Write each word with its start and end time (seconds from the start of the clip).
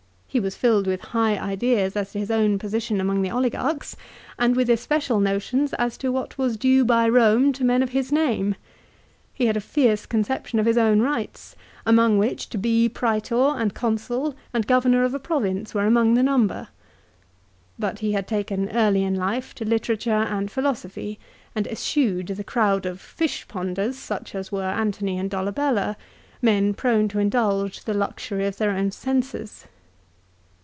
He 0.33 0.39
was 0.39 0.55
filled 0.55 0.87
with 0.87 1.01
high 1.11 1.37
ideas 1.37 1.97
as 1.97 2.13
to 2.13 2.19
his 2.19 2.31
own 2.31 2.57
position 2.57 3.01
among 3.01 3.21
the 3.21 3.29
oligarchs, 3.29 3.97
and 4.39 4.55
with 4.55 4.69
especial 4.69 5.19
notions 5.19 5.73
as 5.73 5.97
to 5.97 6.09
what 6.09 6.37
was 6.37 6.55
due 6.55 6.85
by 6.85 7.09
Borne 7.09 7.51
to 7.51 7.65
men 7.65 7.83
of 7.83 7.89
his 7.89 8.13
name. 8.13 8.55
He 9.33 9.47
had 9.47 9.57
a 9.57 9.59
fierce 9.59 10.05
conception 10.05 10.57
of 10.57 10.65
his 10.65 10.77
own 10.77 11.01
rights, 11.01 11.57
among 11.85 12.17
which 12.17 12.47
to 12.51 12.57
be 12.57 12.87
Prsetor, 12.87 13.59
and 13.59 13.73
Consul, 13.73 14.33
and 14.53 14.65
Governor 14.65 15.03
of 15.03 15.13
a 15.13 15.19
Province 15.19 15.73
were 15.73 15.85
among 15.85 16.13
the 16.13 16.23
number. 16.23 16.69
But 17.77 17.99
he 17.99 18.13
had 18.13 18.25
taken 18.25 18.69
early 18.69 19.03
in 19.03 19.15
life 19.15 19.53
to 19.55 19.65
literature 19.65 20.11
and 20.13 20.49
philosophy, 20.49 21.19
and 21.55 21.67
eschewed 21.67 22.27
the 22.27 22.45
crowd 22.45 22.85
of" 22.85 23.01
Fishponders," 23.17 23.97
such 23.97 24.33
as 24.33 24.49
were 24.49 24.63
Antony 24.63 25.17
and 25.17 25.29
Dolabella, 25.29 25.97
men 26.41 26.73
prone 26.73 27.09
to 27.09 27.19
indulge 27.19 27.83
the 27.83 27.93
luxury 27.93 28.47
of 28.47 28.55
their 28.59 28.71
own 28.71 28.91
senses. 28.91 29.65